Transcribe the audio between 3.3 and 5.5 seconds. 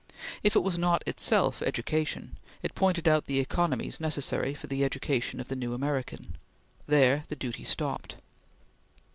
economies necessary for the education of